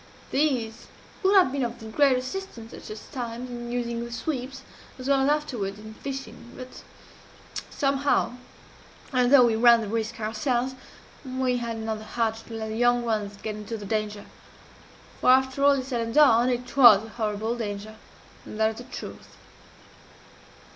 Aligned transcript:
These 0.31 0.87
would 1.21 1.35
have 1.35 1.51
been 1.51 1.63
of 1.63 1.93
great 1.95 2.17
assistance 2.17 2.73
at 2.73 2.81
such 2.81 3.11
times, 3.11 3.51
in 3.51 3.71
using 3.71 4.03
the 4.03 4.11
sweeps, 4.11 4.63
as 4.97 5.07
well 5.07 5.19
as 5.21 5.29
afterward 5.29 5.77
in 5.77 5.93
fishing 5.93 6.53
but, 6.57 6.81
somehow, 7.69 8.33
although 9.13 9.45
we 9.45 9.55
ran 9.55 9.81
the 9.81 9.87
risk 9.87 10.19
ourselves, 10.19 10.73
we 11.23 11.57
had 11.57 11.77
not 11.77 11.99
the 11.99 12.03
heart 12.05 12.37
to 12.47 12.53
let 12.55 12.69
the 12.69 12.77
young 12.77 13.05
ones 13.05 13.37
get 13.43 13.55
into 13.55 13.77
the 13.77 13.85
danger 13.85 14.25
for, 15.19 15.29
after 15.29 15.63
all 15.63 15.79
said 15.83 16.01
and 16.01 16.15
done, 16.15 16.49
it 16.49 16.75
was 16.75 17.03
a 17.03 17.09
horrible 17.09 17.55
danger, 17.55 17.95
and 18.43 18.59
that 18.59 18.71
is 18.71 18.77
the 18.83 18.91
truth. 18.91 19.37